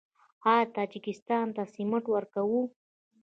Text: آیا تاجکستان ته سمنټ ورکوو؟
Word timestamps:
آیا 0.51 0.65
تاجکستان 0.75 1.45
ته 1.55 1.63
سمنټ 1.73 2.05
ورکوو؟ 2.11 2.61